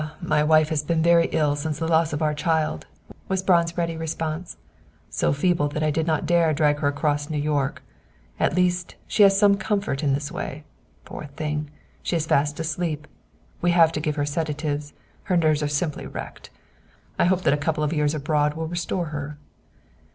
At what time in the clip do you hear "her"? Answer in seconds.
6.79-6.87, 14.15-14.25, 15.25-15.37, 19.13-19.37